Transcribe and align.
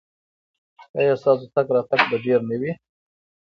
ایا 0.97 1.13
ستاسو 1.21 1.45
تګ 1.55 1.67
راتګ 1.75 2.01
به 2.09 2.17
ډیر 2.25 2.39
نه 2.49 2.55
وي؟ 2.61 2.71